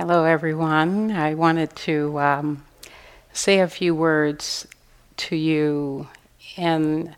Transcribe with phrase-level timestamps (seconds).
[0.00, 1.10] Hello, everyone.
[1.10, 2.64] I wanted to um,
[3.32, 4.64] say a few words
[5.16, 6.06] to you
[6.56, 7.16] in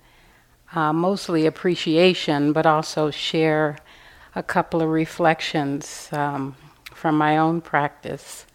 [0.72, 3.77] uh, mostly appreciation, but also share
[4.35, 6.56] a couple of reflections um,
[6.95, 8.47] from my own practice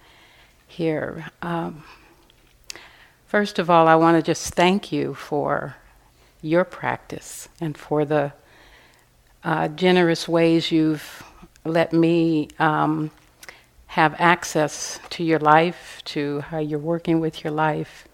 [0.65, 1.27] here.
[1.43, 1.83] Um,
[3.27, 5.75] first of all, I want to just thank you for
[6.41, 8.33] your practice and for the
[9.43, 11.21] uh, generous ways you've
[11.63, 13.11] let me um,
[13.95, 18.05] have access to your life, to how you're working with your life.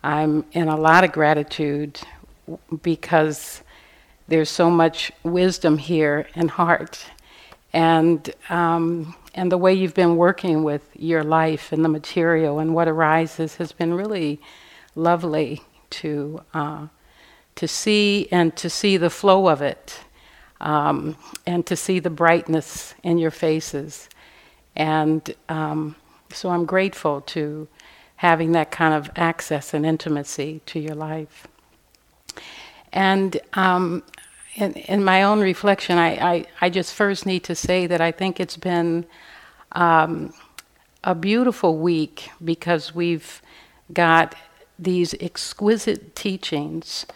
[0.00, 1.98] I'm in a lot of gratitude
[2.84, 3.62] because
[4.28, 7.04] there's so much wisdom here and heart,
[7.72, 12.72] and um, and the way you've been working with your life and the material and
[12.72, 14.38] what arises has been really
[14.94, 16.86] lovely to uh,
[17.56, 19.98] to see and to see the flow of it,
[20.60, 24.08] um, and to see the brightness in your faces.
[24.74, 25.96] And um,
[26.30, 27.68] so I'm grateful to
[28.16, 31.46] having that kind of access and intimacy to your life.
[32.92, 34.02] And um,
[34.54, 38.12] in, in, my own reflection, I, I, I, just first need to say that I
[38.12, 39.06] think it's been
[39.72, 40.32] um,
[41.02, 43.42] a beautiful week because we've
[43.92, 44.34] got
[44.78, 47.06] these exquisite teachings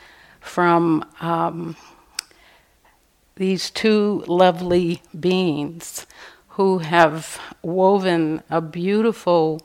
[0.40, 1.76] from um,
[3.36, 6.06] these two lovely beings
[6.56, 9.60] who have woven a beautiful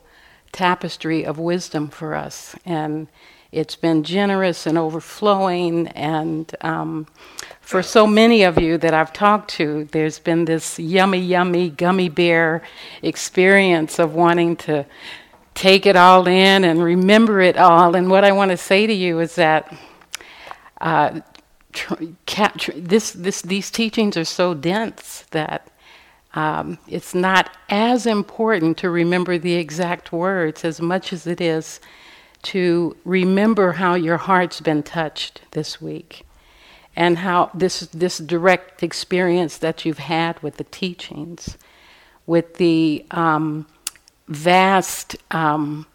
[0.52, 2.53] tapestry of wisdom for us.
[2.66, 3.08] And
[3.50, 5.88] it's been generous and overflowing.
[5.89, 7.08] And um,
[7.62, 12.09] for so many of you that I've talked to, there's been this yummy, yummy gummy
[12.09, 12.62] bear
[13.02, 14.86] experience of wanting to
[15.53, 17.95] take it all in and remember it all.
[17.95, 19.73] And what I want to say to you is that.
[20.81, 21.22] Uh,
[21.72, 21.94] tr-
[22.25, 25.71] tr- this, this, these teachings are so dense that
[26.34, 31.80] um, it's not as important to remember the exact words as much as it is
[32.44, 36.25] to remember how your heart's been touched this week
[36.96, 41.58] and how this, this direct experience that you've had with the teachings,
[42.25, 43.68] with the um,
[44.28, 45.86] vast um,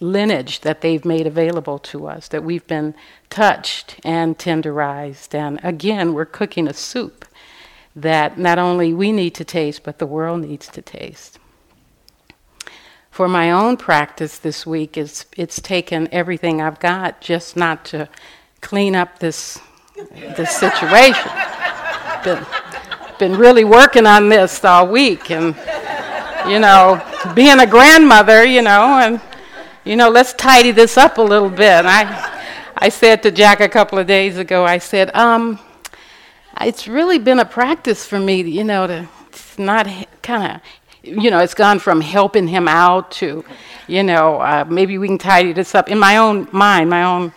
[0.00, 2.94] lineage that they've made available to us, that we've been
[3.30, 5.34] touched and tenderized.
[5.34, 7.24] And again, we're cooking a soup
[7.94, 11.38] that not only we need to taste, but the world needs to taste.
[13.10, 18.08] For my own practice this week, it's, it's taken everything I've got just not to
[18.62, 19.60] clean up this,
[20.36, 21.30] this situation.
[22.24, 22.46] been,
[23.18, 25.54] been really working on this all week, and,
[26.48, 27.04] you know,
[27.34, 29.20] being a grandmother, you know, and,
[29.84, 31.84] you know, let's tidy this up a little bit.
[31.84, 32.30] I,
[32.78, 35.58] I said to Jack a couple of days ago, I said, um,
[36.60, 39.08] it's really been a practice for me, you know, to
[39.58, 39.88] not
[40.22, 40.60] kind of,
[41.02, 43.44] you know, it's gone from helping him out to,
[43.86, 47.32] you know, uh, maybe we can tidy this up in my own mind, my own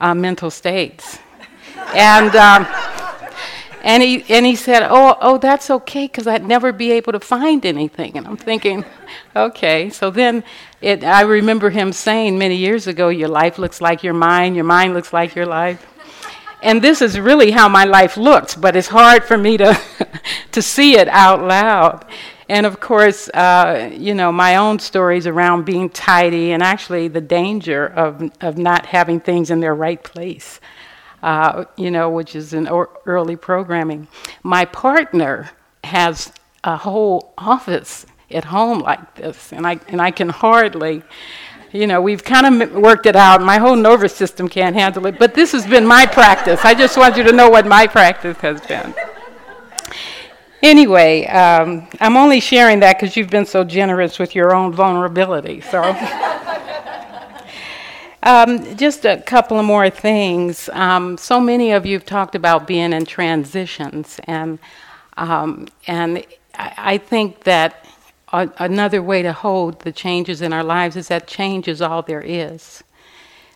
[0.00, 1.18] uh, mental states.
[1.94, 2.66] and, um,
[3.82, 7.20] and he, and he said, oh, oh, that's okay, because I'd never be able to
[7.20, 8.16] find anything.
[8.18, 8.84] And I'm thinking,
[9.36, 9.90] okay.
[9.90, 10.42] So then
[10.80, 14.64] it, I remember him saying many years ago, your life looks like your mind, your
[14.64, 15.86] mind looks like your life
[16.66, 19.80] and this is really how my life looks, but it's hard for me to,
[20.52, 22.04] to see it out loud.
[22.48, 27.20] And of course, uh, you know, my own stories around being tidy and actually the
[27.20, 30.58] danger of, of not having things in their right place,
[31.22, 34.08] uh, you know, which is in or- early programming.
[34.42, 35.50] My partner
[35.84, 36.32] has
[36.64, 41.04] a whole office at home like this, and I, and I can hardly
[41.72, 43.42] you know, we've kind of worked it out.
[43.42, 46.64] My whole nervous system can't handle it, but this has been my practice.
[46.64, 48.94] I just want you to know what my practice has been.
[50.62, 55.60] Anyway, um, I'm only sharing that because you've been so generous with your own vulnerability.
[55.60, 55.82] So,
[58.22, 60.68] um, just a couple of more things.
[60.72, 64.58] Um, so many of you have talked about being in transitions, and
[65.16, 67.85] um, and I, I think that
[68.58, 72.22] another way to hold the changes in our lives is that change is all there
[72.22, 72.82] is.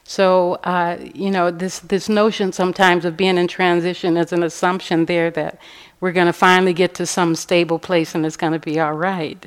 [0.05, 5.05] So, uh, you know, this, this notion sometimes of being in transition is an assumption
[5.05, 5.61] there that
[6.01, 8.95] we're going to finally get to some stable place and it's going to be all
[8.95, 9.47] right.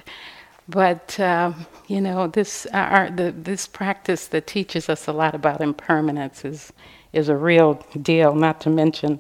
[0.70, 1.52] But, uh,
[1.88, 6.72] you know, this, our, the, this practice that teaches us a lot about impermanence is,
[7.12, 9.20] is a real deal, not to mention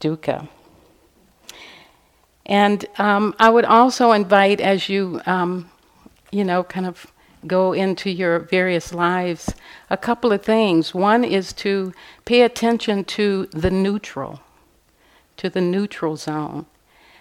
[0.00, 0.48] dukkha.
[2.46, 5.70] And um, I would also invite, as you, um,
[6.32, 7.06] you know, kind of
[7.46, 9.54] go into your various lives,
[9.90, 10.94] a couple of things.
[10.94, 11.92] One is to
[12.24, 14.40] pay attention to the neutral,
[15.38, 16.66] to the neutral zone.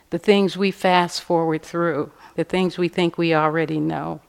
[0.10, 4.22] the things we fast forward through, the things we think we already know.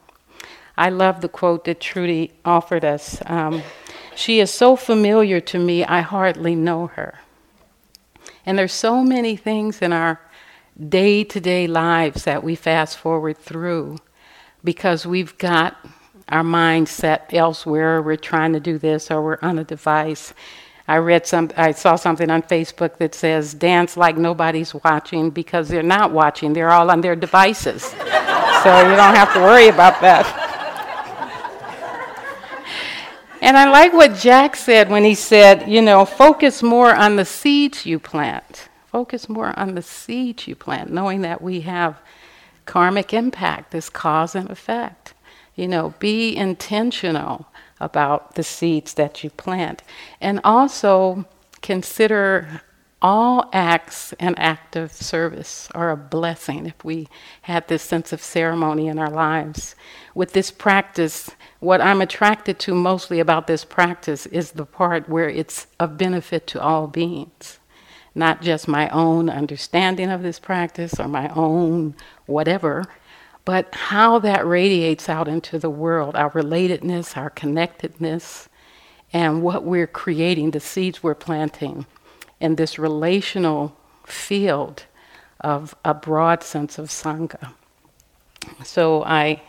[0.76, 3.22] I love the quote that Trudy offered us.
[3.26, 3.62] Um,
[4.14, 7.20] she is so familiar to me, I hardly know her.
[8.46, 10.20] And there's so many things in our
[10.88, 13.98] day to day lives that we fast forward through
[14.64, 15.76] because we've got
[16.28, 18.00] our mind set elsewhere.
[18.00, 20.32] We're trying to do this or we're on a device.
[20.88, 25.68] I read some, I saw something on Facebook that says, dance like nobody's watching because
[25.68, 26.52] they're not watching.
[26.52, 27.82] They're all on their devices.
[27.84, 30.48] so you don't have to worry about that.
[33.42, 37.24] And I like what Jack said when he said, you know, focus more on the
[37.24, 38.69] seeds you plant.
[38.90, 42.00] Focus more on the seeds you plant, knowing that we have
[42.66, 45.14] karmic impact, this cause and effect.
[45.54, 47.46] You know, be intentional
[47.78, 49.84] about the seeds that you plant.
[50.20, 51.24] And also
[51.62, 52.62] consider
[53.00, 54.36] all acts and
[54.74, 57.06] of service are a blessing if we
[57.42, 59.76] had this sense of ceremony in our lives.
[60.16, 65.30] With this practice, what I'm attracted to mostly about this practice is the part where
[65.30, 67.59] it's of benefit to all beings
[68.14, 71.94] not just my own understanding of this practice or my own
[72.26, 72.84] whatever,
[73.44, 78.48] but how that radiates out into the world, our relatedness, our connectedness,
[79.12, 81.86] and what we're creating, the seeds we're planting
[82.40, 84.84] in this relational field
[85.40, 87.52] of a broad sense of Sangha.
[88.64, 89.42] So I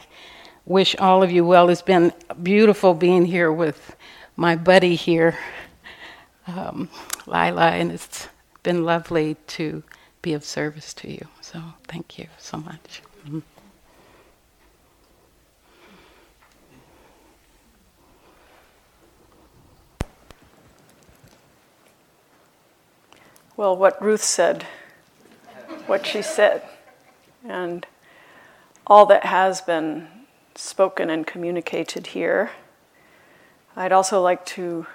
[0.66, 1.70] wish all of you well.
[1.70, 3.96] It's been beautiful being here with
[4.36, 5.38] my buddy here,
[6.48, 6.90] um,
[7.28, 8.30] Lila, and it's
[8.64, 9.84] been lovely to
[10.22, 11.28] be of service to you.
[11.42, 13.02] So thank you so much.
[13.26, 13.40] Mm-hmm.
[23.58, 24.66] Well, what Ruth said,
[25.86, 26.64] what she said,
[27.48, 27.86] and
[28.88, 30.08] all that has been
[30.56, 32.52] spoken and communicated here.
[33.76, 34.88] I'd also like to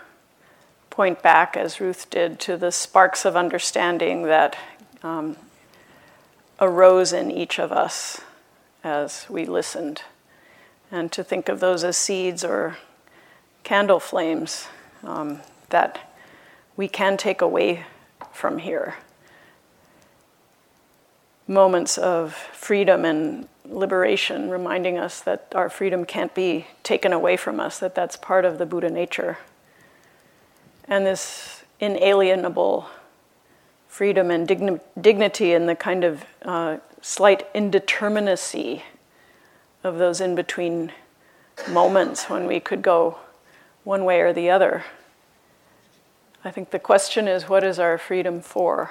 [0.96, 4.56] point back, as Ruth did, to the sparks of understanding that
[5.02, 5.36] um,
[6.58, 8.22] arose in each of us
[8.82, 10.00] as we listened,
[10.90, 12.78] and to think of those as seeds or
[13.62, 14.68] candle flames
[15.04, 16.14] um, that
[16.78, 17.84] we can take away
[18.32, 18.94] from here.
[21.46, 27.60] Moments of freedom and liberation, reminding us that our freedom can't be taken away from
[27.60, 29.36] us, that that's part of the Buddha nature
[30.88, 32.88] and this inalienable
[33.88, 38.82] freedom and digni- dignity and the kind of uh, slight indeterminacy
[39.82, 40.92] of those in between
[41.70, 43.18] moments when we could go
[43.84, 44.84] one way or the other.
[46.44, 48.90] I think the question is what is our freedom for?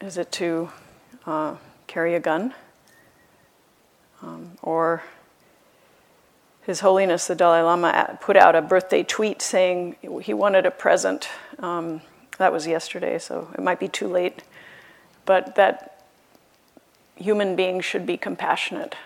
[0.00, 0.70] Is it to
[1.26, 1.56] uh,
[1.86, 2.54] carry a gun?
[4.22, 5.02] Um, or
[6.62, 11.28] his Holiness the Dalai Lama put out a birthday tweet saying he wanted a present.
[11.58, 12.02] Um,
[12.38, 14.42] that was yesterday, so it might be too late.
[15.24, 16.04] But that
[17.16, 18.96] human beings should be compassionate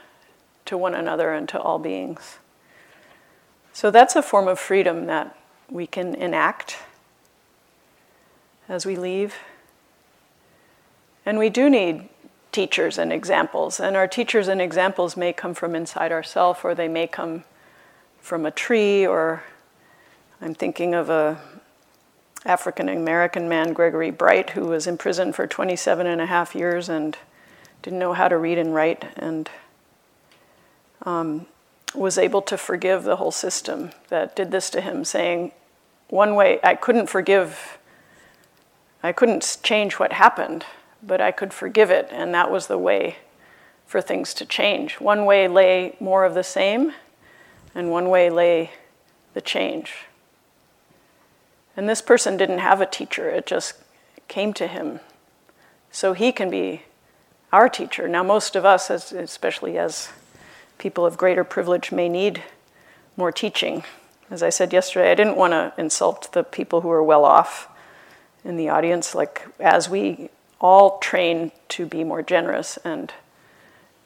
[0.66, 2.38] to one another and to all beings.
[3.72, 5.36] So that's a form of freedom that
[5.70, 6.78] we can enact
[8.68, 9.34] as we leave.
[11.24, 12.08] And we do need
[12.56, 13.78] teachers and examples.
[13.78, 17.44] And our teachers and examples may come from inside ourselves, or they may come
[18.18, 19.42] from a tree, or
[20.40, 21.38] I'm thinking of a
[22.46, 26.88] African American man, Gregory Bright, who was in prison for 27 and a half years
[26.88, 27.18] and
[27.82, 29.50] didn't know how to read and write, and
[31.02, 31.44] um,
[31.94, 35.52] was able to forgive the whole system that did this to him, saying,
[36.08, 37.76] One way, I couldn't forgive,
[39.02, 40.64] I couldn't change what happened,
[41.06, 43.16] but I could forgive it, and that was the way
[43.86, 44.94] for things to change.
[44.94, 46.92] One way lay more of the same,
[47.74, 48.72] and one way lay
[49.34, 49.94] the change.
[51.76, 53.74] And this person didn't have a teacher, it just
[54.28, 55.00] came to him.
[55.90, 56.82] So he can be
[57.52, 58.08] our teacher.
[58.08, 60.10] Now, most of us, especially as
[60.78, 62.42] people of greater privilege, may need
[63.16, 63.84] more teaching.
[64.30, 67.68] As I said yesterday, I didn't want to insult the people who are well off
[68.44, 69.14] in the audience.
[69.14, 70.28] Like, as we
[70.60, 73.12] all train to be more generous and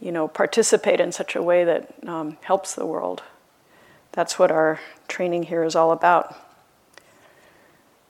[0.01, 3.23] you know participate in such a way that um, helps the world.
[4.13, 6.35] That's what our training here is all about.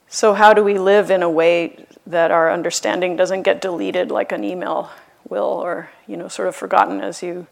[0.08, 4.32] So how do we live in a way that our understanding doesn't get deleted like
[4.32, 4.90] an email
[5.28, 7.46] will or you know sort of forgotten as you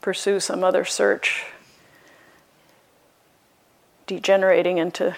[0.00, 1.44] pursue some other search?
[4.06, 5.16] Degenerating into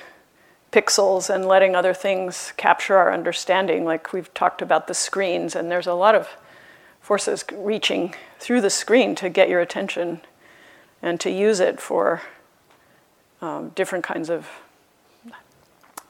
[0.76, 3.86] pixels and letting other things capture our understanding.
[3.86, 6.28] Like we've talked about the screens, and there's a lot of
[7.00, 10.20] forces reaching through the screen to get your attention
[11.00, 12.20] and to use it for
[13.40, 14.50] um, different kinds of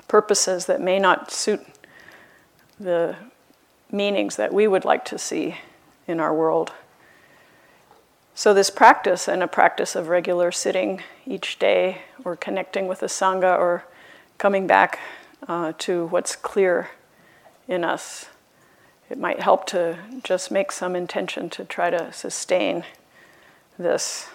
[0.08, 1.64] purposes that may not suit
[2.80, 3.14] the
[3.92, 5.58] meanings that we would like to see
[6.08, 6.72] in our world.
[8.34, 13.06] So, this practice and a practice of regular sitting each day, or connecting with the
[13.06, 13.84] Sangha, or
[14.38, 14.98] coming back
[15.48, 16.90] uh, to what's clear
[17.68, 18.26] in us,
[19.08, 22.84] it might help to just make some intention to try to sustain
[23.78, 24.28] this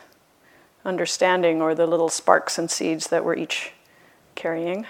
[0.86, 3.72] understanding or the little sparks and seeds that we're each
[4.36, 4.86] carrying.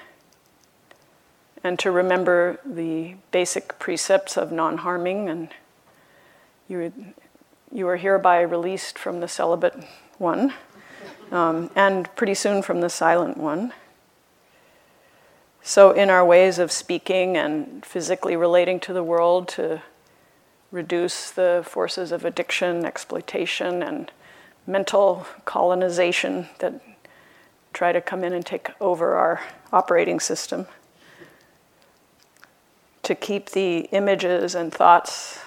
[1.63, 5.49] And to remember the basic precepts of non harming, and
[6.67, 6.91] you,
[7.71, 9.75] you are hereby released from the celibate
[10.17, 10.53] one,
[11.31, 13.73] um, and pretty soon from the silent one.
[15.63, 19.83] So, in our ways of speaking and physically relating to the world, to
[20.71, 24.11] reduce the forces of addiction, exploitation, and
[24.65, 26.81] mental colonization that
[27.73, 29.41] try to come in and take over our
[29.71, 30.65] operating system.
[33.03, 35.39] To keep the images and thoughts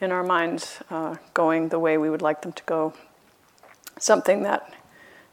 [0.00, 2.94] in our minds uh, going the way we would like them to go.
[3.98, 4.72] Something that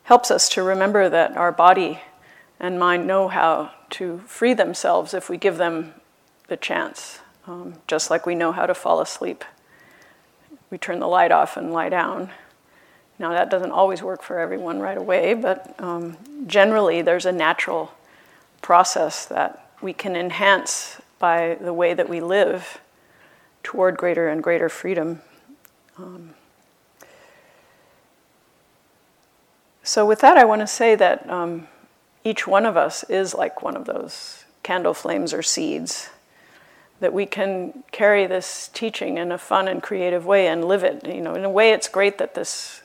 [0.03, 2.01] helps us to remember that our body
[2.59, 5.93] and mind know how to free themselves if we give them
[6.47, 9.43] the chance, um, just like we know how to fall asleep.
[10.69, 12.31] We turn the light off and lie down.
[13.17, 17.93] Now, that doesn't always work for everyone right away, but um, generally, there's a natural
[18.61, 22.81] process that we can enhance by the way that we live
[23.63, 25.21] toward greater and greater freedom.
[25.97, 26.33] Um,
[29.81, 31.67] so, with that, I want to say that um,
[32.25, 36.09] each one of us is like one of those candle flames or seeds.
[36.99, 41.05] That we can carry this teaching in a fun and creative way and live it.
[41.05, 42.81] You know, in a way, it's great that this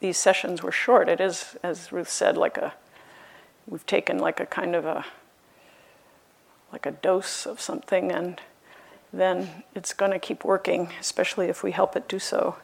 [0.00, 1.08] these sessions were short.
[1.08, 2.74] It is, as Ruth said, like a
[3.66, 5.04] we've taken like a kind of a
[6.72, 8.40] like a dose of something and
[9.12, 12.56] then it's going to keep working, especially if we help it do so.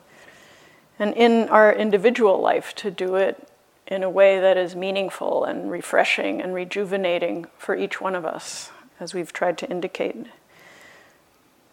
[0.99, 3.49] And in our individual life, to do it
[3.91, 8.71] in a way that is meaningful and refreshing and rejuvenating for each one of us,
[9.01, 10.15] as we've tried to indicate.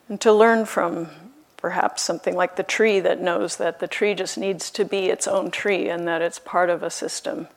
[0.09, 1.09] And to learn from
[1.57, 5.27] perhaps something like the tree that knows that the tree just needs to be its
[5.27, 7.47] own tree and that it's part of a system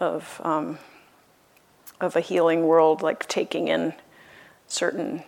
[0.00, 0.78] of, um,
[2.00, 3.94] of a healing world, like taking in
[4.66, 5.22] certain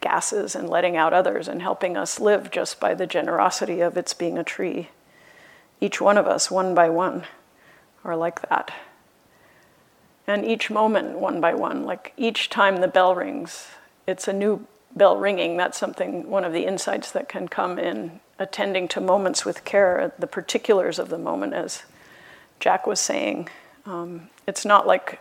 [0.00, 4.14] gases and letting out others and helping us live just by the generosity of its
[4.14, 4.88] being a tree.
[5.82, 7.24] Each one of us, one by one,
[8.04, 8.72] are like that.
[10.26, 13.68] And each moment, one by one, like each time the bell rings,
[14.06, 18.20] it's a new bell ringing, that's something, one of the insights that can come in
[18.38, 21.82] attending to moments with care, the particulars of the moment, as
[22.58, 23.48] Jack was saying.
[23.86, 25.20] Um, it's not like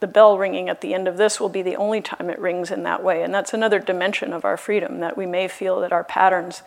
[0.00, 2.70] the bell ringing at the end of this will be the only time it rings
[2.70, 3.22] in that way.
[3.22, 6.62] And that's another dimension of our freedom that we may feel that our patterns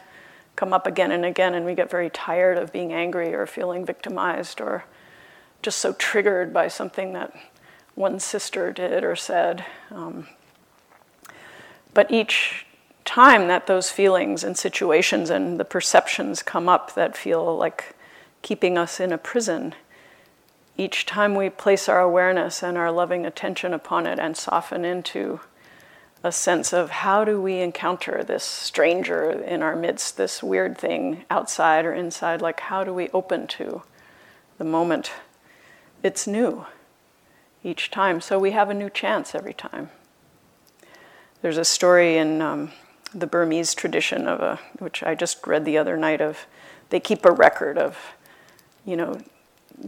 [0.56, 3.86] come up again and again, and we get very tired of being angry or feeling
[3.86, 4.86] victimized or
[5.62, 7.34] just so triggered by something that
[7.96, 9.66] one sister did or said.
[9.92, 10.28] Um,
[11.94, 12.66] but each
[13.06, 17.96] time that those feelings and situations and the perceptions come up that feel like
[18.42, 19.74] keeping us in a prison,
[20.78, 25.40] each time we place our awareness and our loving attention upon it and soften into
[26.26, 31.24] a sense of how do we encounter this stranger in our midst, this weird thing
[31.30, 33.84] outside or inside, like how do we open to
[34.58, 35.12] the moment?
[36.02, 36.66] It's new
[37.64, 39.92] each time, so we have a new chance every time.
[41.44, 42.72] There's a story in um,
[43.14, 46.48] the Burmese tradition of a, which I just read the other night of,
[46.90, 48.00] they keep a record of,
[48.84, 49.20] you know,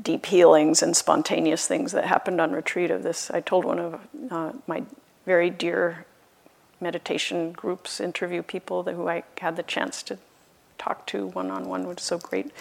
[0.03, 3.31] deep healings and spontaneous things that happened on retreat of this.
[3.31, 4.83] I told one of uh, my
[5.25, 6.05] very dear
[6.79, 10.17] meditation groups interview people that, who I had the chance to
[10.77, 12.51] talk to one on one, which is so great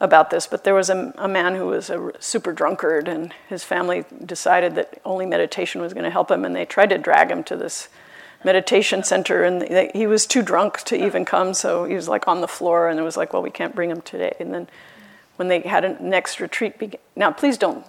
[0.00, 0.46] about this.
[0.46, 4.74] But there was a, a, man who was a super drunkard, and his family decided
[4.76, 7.56] that only meditation was going to help him, and they tried to drag him to
[7.56, 7.88] this
[8.44, 12.40] meditation center, and he was too drunk to even come, so he was like on
[12.40, 14.36] the floor, and it was like, well, we can't bring him today.
[14.38, 14.68] And then
[15.36, 17.84] when they had a next retreat, now please don't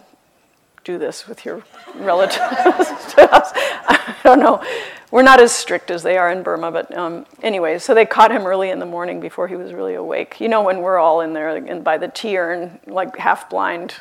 [0.89, 1.62] do this with your
[1.96, 2.39] relatives.
[2.48, 4.63] I don't know.
[5.12, 8.31] We're not as strict as they are in Burma, but um, anyway, so they caught
[8.31, 10.41] him early in the morning before he was really awake.
[10.41, 13.96] You know, when we're all in there and by the tea urn, like half blind,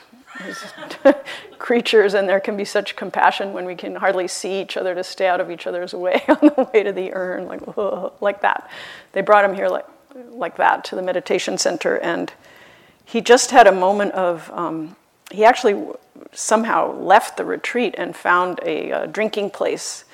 [1.58, 5.04] creatures, and there can be such compassion when we can hardly see each other to
[5.04, 7.62] stay out of each other's way on the way to the urn, like
[8.22, 8.70] like that.
[9.12, 9.86] They brought him here like
[10.30, 12.32] like that to the meditation center, and
[13.04, 14.50] he just had a moment of.
[14.54, 14.96] Um,
[15.30, 15.94] he actually
[16.32, 20.04] somehow left the retreat and found a, a drinking place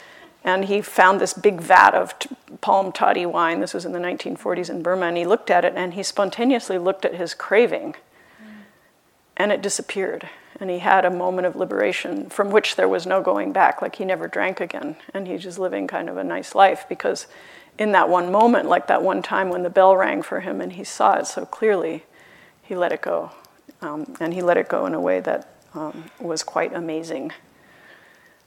[0.45, 2.29] and he found this big vat of t-
[2.61, 3.61] palm toddy wine.
[3.61, 5.07] This was in the 1940s in Burma.
[5.07, 7.97] And he looked at it and he spontaneously looked at his craving.
[9.39, 10.29] And it disappeared.
[10.61, 13.81] And he had a moment of liberation from which there was no going back.
[13.81, 14.97] Like he never drank again.
[15.15, 17.27] And he's just living kind of a nice life because
[17.79, 20.75] in that one moment, like that one time when the bell rang for him and
[20.75, 22.05] he saw it so clearly,
[22.63, 23.33] he let it go.
[23.83, 27.33] Um, and he let it go in a way that um, was quite amazing.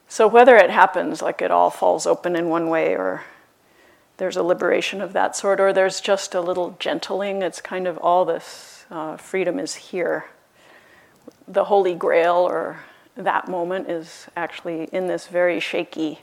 [0.08, 3.24] So, whether it happens like it all falls open in one way, or
[4.16, 7.98] there's a liberation of that sort, or there's just a little gentling, it's kind of
[7.98, 10.24] all this uh, freedom is here.
[11.46, 12.80] The Holy Grail, or
[13.16, 16.20] that moment, is actually in this very shaky,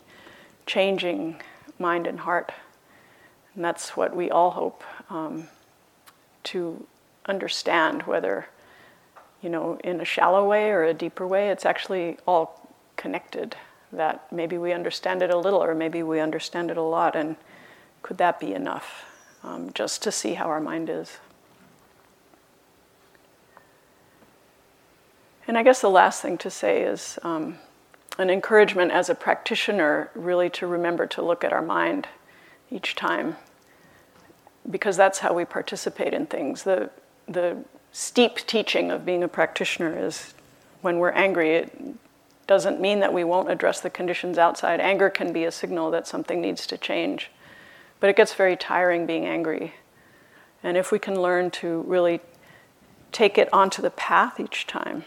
[0.66, 1.42] changing
[1.78, 2.52] mind and heart.
[3.54, 5.48] And that's what we all hope um,
[6.46, 6.86] to
[7.26, 8.48] understand, whether,
[9.46, 13.56] you know, in a shallow way or a deeper way, it's actually all connected
[13.92, 17.36] that maybe we understand it a little or maybe we understand it a lot, and
[18.02, 19.06] could that be enough
[19.44, 21.20] um, just to see how our mind is?
[25.48, 27.60] And I guess the last thing to say is um,
[28.18, 32.08] an encouragement as a practitioner really to remember to look at our mind
[32.72, 33.36] each time
[34.72, 36.64] because that's how we participate in things.
[36.64, 36.90] The,
[37.28, 37.64] the
[37.96, 40.34] steep teaching of being a practitioner is
[40.82, 41.96] when we're angry, it
[42.46, 44.82] doesn't mean that we won't address the conditions outside.
[44.82, 47.32] Anger can be a signal that something needs to change.
[48.02, 49.76] But it gets very tiring being angry.
[50.62, 52.20] And if we can learn to really
[53.14, 55.06] take it onto the path each time,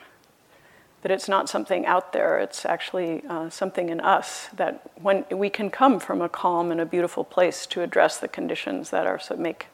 [1.02, 5.50] that it's not something out there, it's actually uh, something in us, that when we
[5.50, 9.18] can come from a calm and a beautiful place to address the conditions that are
[9.18, 9.66] so make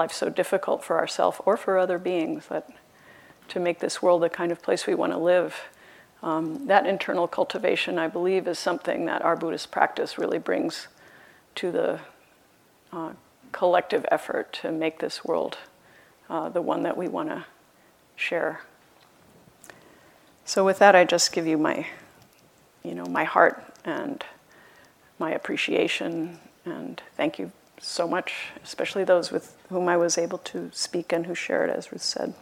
[0.00, 2.64] life so difficult for ourselves or for other beings, that
[3.48, 5.54] to make this world the kind of place we want to live
[6.22, 10.88] um, that internal cultivation, I believe, is something that our Buddhist practice really brings
[11.56, 12.00] to the
[12.92, 13.12] uh,
[13.52, 15.56] collective effort to make this world
[16.28, 17.46] uh, the one that we want to
[18.16, 18.60] share.
[20.44, 21.86] So, with that, I just give you my,
[22.82, 24.22] you know, my heart and
[25.18, 30.68] my appreciation, and thank you so much, especially those with whom I was able to
[30.72, 32.34] speak and who shared, as Ruth said.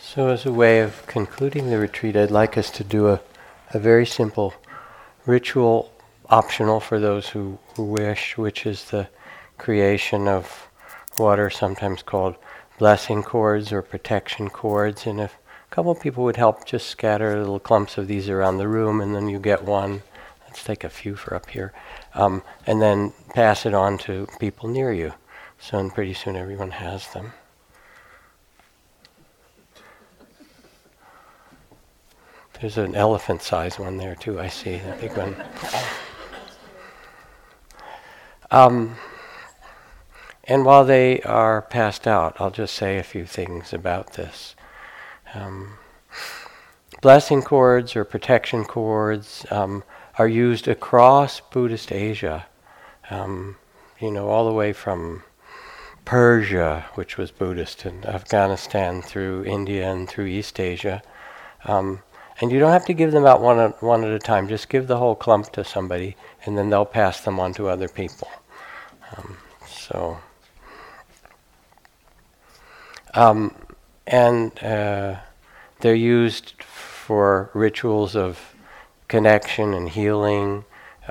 [0.00, 3.20] So, as a way of concluding the retreat, I'd like us to do a,
[3.72, 4.54] a very simple
[5.24, 5.92] ritual,
[6.28, 9.08] optional for those who, who wish, which is the
[9.58, 10.68] creation of
[11.16, 12.36] what are sometimes called
[12.78, 15.06] blessing cords or protection cords.
[15.06, 15.36] And if
[15.72, 19.28] couple people would help just scatter little clumps of these around the room, and then
[19.30, 20.02] you get one.
[20.46, 21.72] Let's take a few for up here.
[22.14, 25.14] Um, and then pass it on to people near you.
[25.58, 27.32] So, and pretty soon everyone has them.
[32.60, 35.34] There's an elephant sized one there too, I see, a big one.
[38.50, 38.96] Um,
[40.44, 44.54] and while they are passed out, I'll just say a few things about this.
[45.34, 45.78] Um,
[47.00, 49.82] blessing cords or protection cords um,
[50.18, 52.46] are used across Buddhist Asia,
[53.10, 53.56] um,
[53.98, 55.22] you know, all the way from
[56.04, 61.02] Persia, which was Buddhist, and Afghanistan through India and through East Asia.
[61.64, 62.02] Um,
[62.40, 64.48] and you don't have to give them out one at, one at a time.
[64.48, 67.88] Just give the whole clump to somebody, and then they'll pass them on to other
[67.88, 68.28] people.
[69.16, 70.18] Um, so,
[73.14, 73.54] um,
[74.06, 75.16] and uh,
[75.80, 78.54] they're used for rituals of
[79.08, 80.64] connection and healing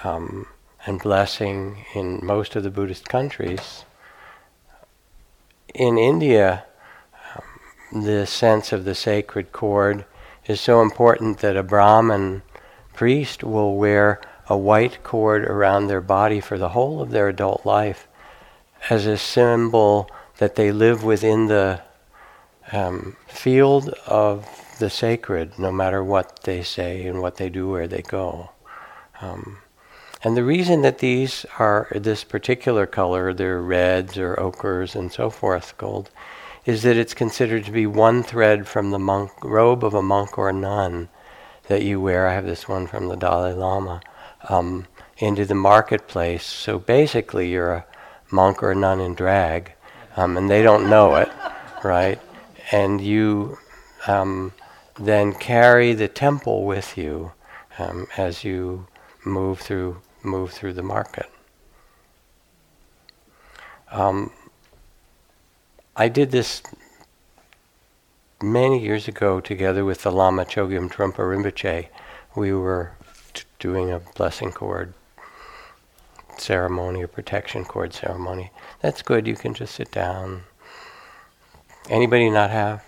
[0.03, 0.47] um,
[0.85, 3.85] and blessing in most of the Buddhist countries.
[5.73, 6.65] In India,
[7.35, 10.05] um, the sense of the sacred cord
[10.47, 12.41] is so important that a Brahmin
[12.93, 17.65] priest will wear a white cord around their body for the whole of their adult
[17.65, 18.07] life
[18.89, 21.81] as a symbol that they live within the
[22.71, 24.47] um, field of
[24.79, 28.51] the sacred, no matter what they say and what they do where they go.
[29.21, 29.59] Um,
[30.23, 35.29] and the reason that these are this particular color, they're reds or ochres and so
[35.29, 36.09] forth, gold,
[36.65, 40.37] is that it's considered to be one thread from the monk robe of a monk
[40.37, 41.09] or a nun
[41.67, 42.27] that you wear.
[42.27, 44.01] I have this one from the Dalai Lama
[44.49, 44.85] um,
[45.17, 46.45] into the marketplace.
[46.45, 47.85] So basically, you're a
[48.29, 49.71] monk or a nun in drag,
[50.15, 51.29] um, and they don't know it,
[51.83, 52.19] right?
[52.71, 53.57] And you
[54.07, 54.53] um,
[54.99, 57.33] then carry the temple with you
[57.77, 58.87] um, as you
[59.25, 61.29] move through move through the market.
[63.91, 64.31] Um,
[65.95, 66.61] I did this
[68.41, 71.87] many years ago together with the Lama Chogyam Trungpa Rinpoche.
[72.35, 72.93] We were
[73.33, 74.93] t- doing a blessing cord
[76.37, 78.51] ceremony, a protection cord ceremony.
[78.81, 79.27] That's good.
[79.27, 80.43] You can just sit down.
[81.89, 82.83] Anybody not have?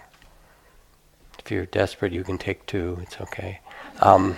[1.39, 2.99] If you're desperate, you can take two.
[3.01, 3.60] It's okay.
[3.99, 4.38] Um,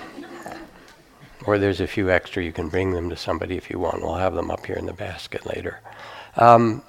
[1.45, 2.43] or there's a few extra.
[2.43, 4.01] You can bring them to somebody if you want.
[4.01, 5.81] We'll have them up here in the basket later.
[6.37, 6.83] Um,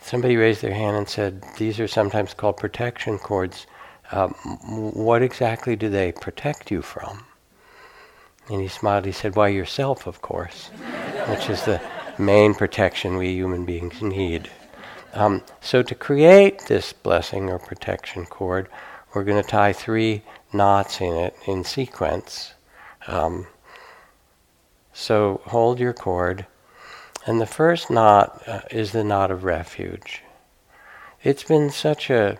[0.00, 3.66] somebody raised their hand and said, These are sometimes called protection cords.
[4.12, 4.32] Um,
[4.94, 7.24] what exactly do they protect you from?
[8.48, 9.04] And he smiled.
[9.04, 10.68] He said, Why, yourself, of course,
[11.28, 11.80] which is the
[12.18, 14.50] main protection we human beings need.
[15.16, 18.68] Um, so, to create this blessing or protection cord,
[19.14, 20.20] we're going to tie three
[20.52, 22.52] knots in it in sequence.
[23.06, 23.46] Um,
[24.92, 26.46] so, hold your cord.
[27.24, 30.22] And the first knot uh, is the knot of refuge.
[31.24, 32.38] It's been such a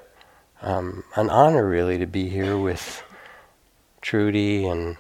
[0.61, 3.03] um, an honor, really, to be here with
[4.03, 4.99] Trudy and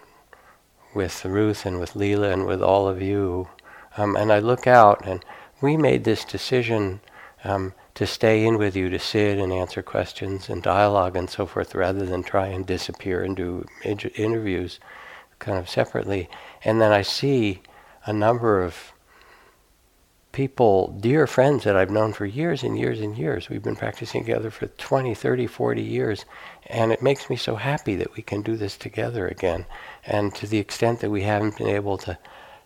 [0.94, 3.48] with Ruth and with Lila and with all of you.
[3.98, 5.22] Um, and I look out, and
[5.60, 7.00] we made this decision
[7.46, 11.46] um, to stay in with you, to sit and answer questions and dialogue and so
[11.46, 14.80] forth, rather than try and disappear and do interviews
[15.38, 16.28] kind of separately.
[16.64, 17.62] And then I see
[18.04, 18.92] a number of
[20.32, 23.48] people, dear friends that I've known for years and years and years.
[23.48, 26.24] We've been practicing together for 20, 30, 40 years.
[26.66, 29.66] And it makes me so happy that we can do this together again.
[30.04, 32.18] And to the extent that we haven't been able to,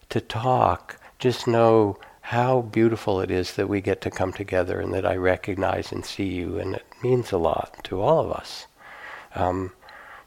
[0.09, 1.99] to talk, just know
[2.31, 6.07] how beautiful it is that we get to come together and that I recognize and
[6.07, 6.61] see you.
[6.61, 8.69] And it means a lot to all of us.
[9.35, 9.73] Um,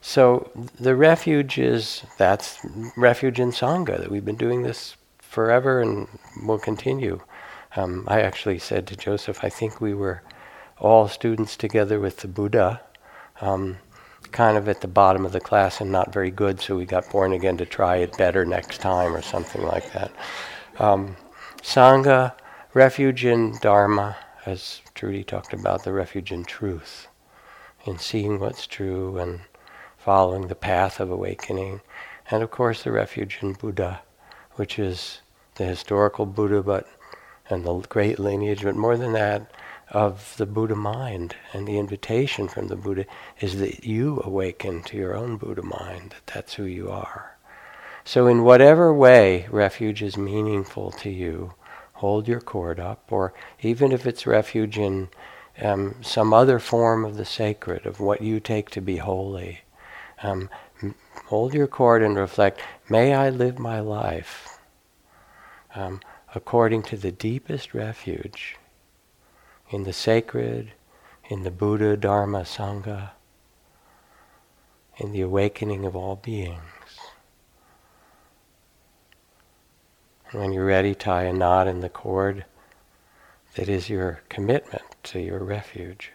[0.01, 2.59] so the refuge is that's
[2.97, 6.09] refuge in Sangha that we've been doing this forever and
[6.45, 7.21] will continue.
[7.77, 10.23] Um, I actually said to Joseph, I think we were
[10.79, 12.81] all students together with the Buddha,
[13.39, 13.77] um,
[14.33, 17.09] kind of at the bottom of the class and not very good, so we got
[17.09, 20.11] born again to try it better next time or something like that.
[20.79, 21.15] Um,
[21.63, 22.33] Sangha,
[22.73, 27.07] refuge in Dharma, as Trudy talked about, the refuge in truth,
[27.85, 29.39] in seeing what's true and
[29.97, 31.79] following the path of awakening.
[32.29, 34.01] And of course, the refuge in Buddha,
[34.55, 35.21] which is
[35.55, 36.85] the historical Buddha, but
[37.49, 39.49] and the great lineage, but more than that,
[39.89, 41.35] of the Buddha mind.
[41.53, 43.05] And the invitation from the Buddha
[43.39, 47.32] is that you awaken to your own Buddha mind, that that's who you are.
[48.05, 51.53] So, in whatever way refuge is meaningful to you,
[51.93, 55.09] hold your cord up, or even if it's refuge in
[55.61, 59.61] um, some other form of the sacred, of what you take to be holy,
[60.21, 60.49] um,
[61.27, 64.59] hold your cord and reflect, may I live my life.
[65.73, 66.01] Um,
[66.35, 68.57] according to the deepest refuge
[69.69, 70.73] in the sacred,
[71.29, 73.11] in the Buddha, Dharma, Sangha,
[74.97, 76.59] in the awakening of all beings.
[80.33, 82.45] When you're ready, tie a knot in the cord
[83.53, 86.11] that is your commitment to your refuge.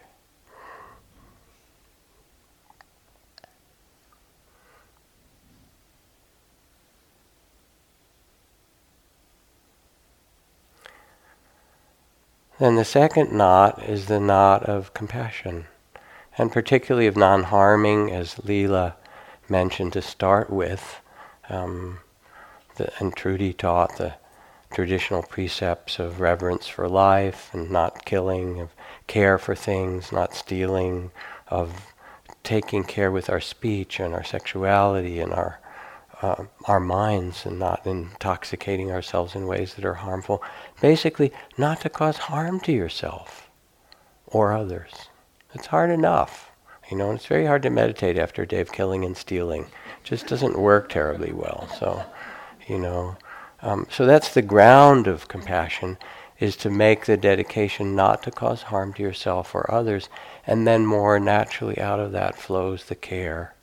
[12.59, 15.67] Then the second knot is the knot of compassion,
[16.37, 18.97] and particularly of non harming, as Lila
[19.47, 20.99] mentioned to start with.
[21.47, 21.99] Um,
[22.79, 24.15] the, and Trudy taught the
[24.73, 28.71] traditional precepts of reverence for life and not killing, of
[29.05, 31.11] care for things, not stealing,
[31.47, 31.93] of
[32.43, 35.59] taking care with our speech and our sexuality and our
[36.21, 40.43] uh, our minds and not intoxicating ourselves in ways that are harmful.
[40.81, 43.49] Basically, not to cause harm to yourself
[44.27, 44.91] or others.
[45.53, 46.51] It's hard enough.
[46.91, 49.61] You know, it's very hard to meditate after a day of killing and stealing.
[49.61, 51.69] It just doesn't work terribly well.
[51.79, 52.03] So,
[52.69, 53.17] you know,
[53.61, 55.97] um, so that's the ground of compassion
[56.39, 60.07] is to make the dedication not to cause harm to yourself or others,
[60.47, 63.53] and then more naturally out of that flows the care,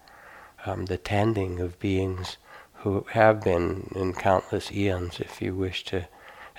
[0.67, 2.37] um, the tending of beings
[2.75, 6.07] who have been in countless eons, if you wish to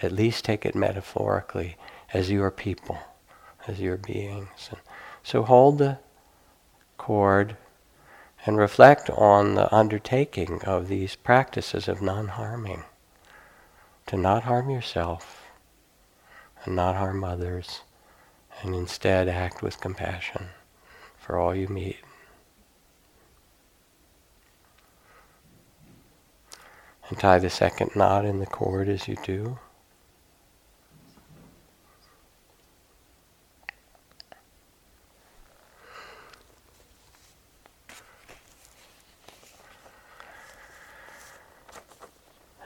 [0.01, 1.77] at least take it metaphorically,
[2.13, 2.97] as your people,
[3.67, 4.69] as your beings.
[4.71, 4.79] And
[5.21, 5.99] so hold the
[6.97, 7.55] cord
[8.47, 12.85] and reflect on the undertaking of these practices of non harming.
[14.05, 15.43] to not harm yourself
[16.63, 17.81] and not harm others,
[18.61, 20.47] and instead act with compassion
[21.17, 21.97] for all you meet.
[27.09, 29.59] And tie the second knot in the cord as you do.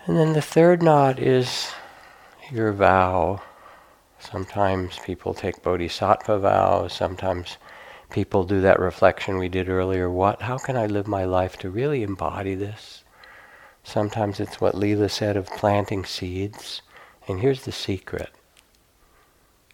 [0.08, 1.72] And then the third knot is
[2.52, 3.42] your vow.
[4.20, 7.58] Sometimes people take bodhisattva vows, sometimes
[8.10, 10.10] people do that reflection we did earlier.
[10.10, 13.04] What how can I live my life to really embody this?
[13.84, 16.82] Sometimes it's what Lila said of planting seeds.
[17.28, 18.32] And here's the secret.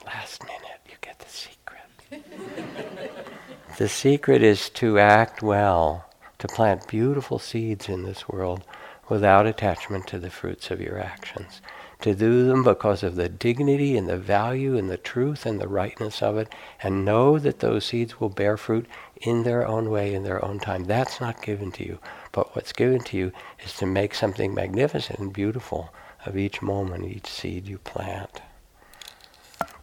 [0.05, 3.11] Last minute, you get the secret.
[3.77, 6.09] the secret is to act well,
[6.39, 8.65] to plant beautiful seeds in this world
[9.09, 11.61] without attachment to the fruits of your actions.
[12.01, 15.67] To do them because of the dignity and the value and the truth and the
[15.67, 18.85] rightness of it, and know that those seeds will bear fruit
[19.21, 20.83] in their own way, in their own time.
[20.83, 21.99] That's not given to you.
[22.31, 23.31] But what's given to you
[23.65, 25.91] is to make something magnificent and beautiful
[26.25, 28.41] of each moment, each seed you plant.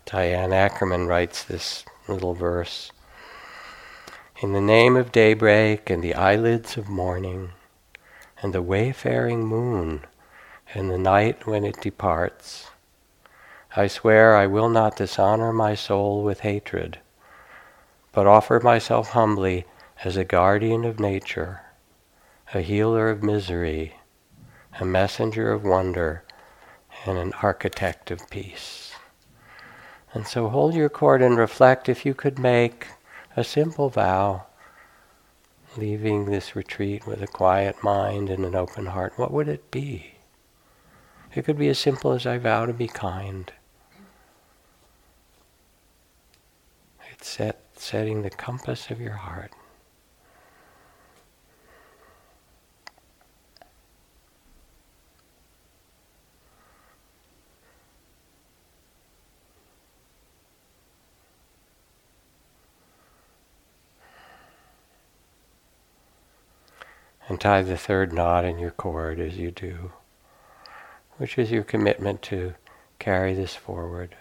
[0.06, 2.92] Diane Ackerman writes this little verse
[4.40, 7.50] In the name of daybreak and the eyelids of morning,
[8.44, 10.02] and the wayfaring moon,
[10.74, 12.66] and the night when it departs.
[13.74, 16.98] I swear I will not dishonor my soul with hatred,
[18.12, 19.64] but offer myself humbly
[20.04, 21.62] as a guardian of nature,
[22.52, 23.94] a healer of misery,
[24.78, 26.22] a messenger of wonder,
[27.06, 28.92] and an architect of peace.
[30.12, 32.88] And so hold your cord and reflect if you could make
[33.38, 34.44] a simple vow
[35.76, 40.14] leaving this retreat with a quiet mind and an open heart, what would it be?
[41.34, 43.52] It could be as simple as I vow to be kind.
[47.10, 49.52] It's set, setting the compass of your heart.
[67.28, 69.92] And tie the third knot in your cord as you do,
[71.16, 72.54] which is your commitment to
[72.98, 74.14] carry this forward.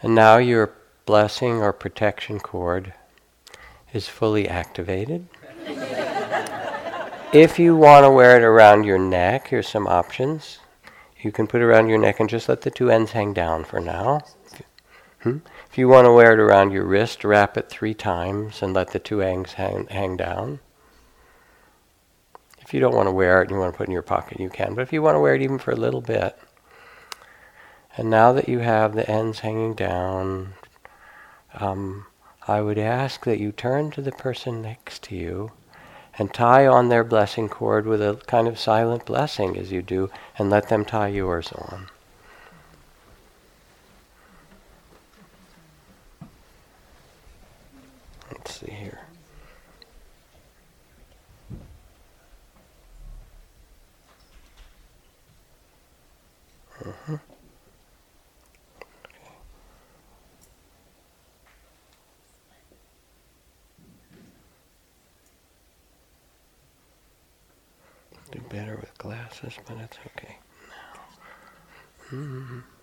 [0.00, 0.72] And now your
[1.06, 2.92] blessing or protection cord
[3.92, 5.26] is fully activated.
[7.32, 10.58] if you want to wear it around your neck, here's some options.
[11.20, 13.64] You can put it around your neck and just let the two ends hang down
[13.64, 14.20] for now.
[15.22, 15.38] Hmm?
[15.78, 18.90] If you want to wear it around your wrist, wrap it three times and let
[18.90, 20.58] the two ends hang, hang down.
[22.60, 24.02] If you don't want to wear it and you want to put it in your
[24.02, 24.74] pocket, you can.
[24.74, 26.36] But if you want to wear it even for a little bit,
[27.96, 30.54] and now that you have the ends hanging down,
[31.54, 32.06] um,
[32.48, 35.52] I would ask that you turn to the person next to you
[36.18, 40.10] and tie on their blessing cord with a kind of silent blessing as you do,
[40.40, 41.86] and let them tie yours on.
[48.30, 49.00] Let's see here.
[68.30, 70.36] Do better with glasses, but it's okay.
[70.68, 72.18] Now.
[72.18, 72.77] Mm-hmm.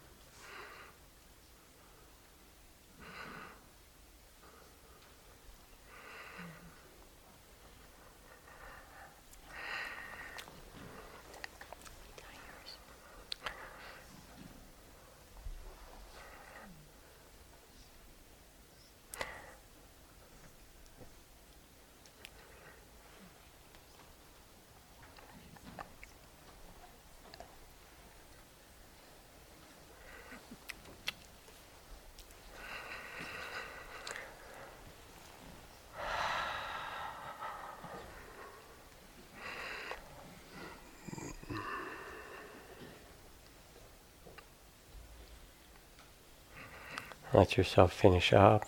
[47.36, 48.64] Let yourself finish up.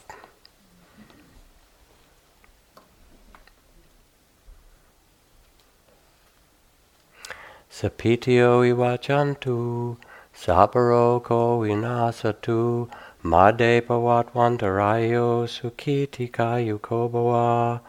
[7.71, 9.95] Sapitio iwachantu,
[10.35, 12.89] saparo ko vinasatu,
[13.23, 17.79] made pavat vantarayo sukhiti kayu kobawa,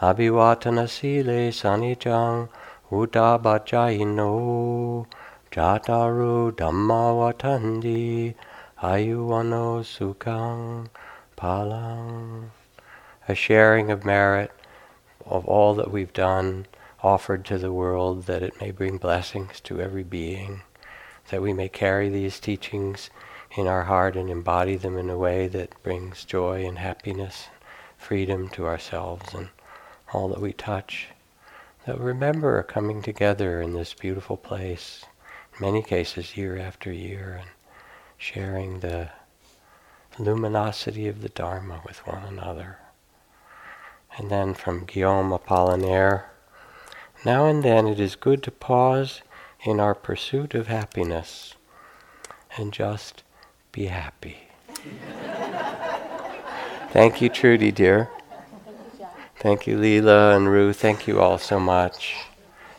[0.00, 2.48] Abhivatana sile sanijang
[2.92, 5.06] utabajayino
[5.50, 8.36] jataru dhammawatandi
[8.82, 10.88] ayuvano sukhang
[11.36, 12.48] palang.
[13.28, 14.50] A sharing of merit
[15.26, 16.64] of all that we've done
[17.02, 20.62] offered to the world that it may bring blessings to every being,
[21.28, 23.10] that we may carry these teachings
[23.54, 27.48] in our heart and embody them in a way that brings joy and happiness,
[27.98, 29.50] freedom to ourselves and
[30.14, 31.08] all that we touch.
[31.86, 35.04] That we remember coming together in this beautiful place,
[35.52, 37.50] in many cases year after year, and
[38.20, 39.08] sharing the
[40.18, 42.76] luminosity of the Dharma with one another.
[44.18, 46.24] And then from Guillaume Apollinaire,
[47.24, 49.22] now and then it is good to pause
[49.64, 51.54] in our pursuit of happiness
[52.58, 53.22] and just
[53.72, 54.48] be happy.
[56.90, 58.10] Thank you, Trudy, dear.
[59.36, 60.76] Thank you, Lila and Ruth.
[60.78, 62.16] Thank you all so much.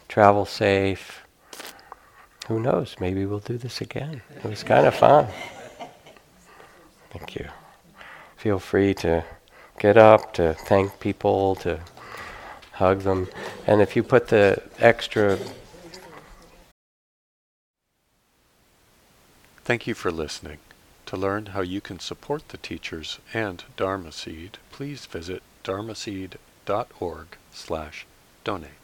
[0.08, 1.21] Travel safe.
[2.52, 2.98] Who knows?
[3.00, 4.22] Maybe we'll do this again.
[4.36, 5.26] It was kind of fun.
[7.10, 7.48] Thank you.
[8.36, 9.24] Feel free to
[9.80, 11.80] get up, to thank people, to
[12.74, 13.30] hug them.
[13.66, 15.40] And if you put the extra.
[19.64, 20.58] Thank you for listening.
[21.06, 27.28] To learn how you can support the teachers and Dharma Seed, please visit dharma dharmaseed.org
[27.54, 28.06] slash
[28.44, 28.81] donate.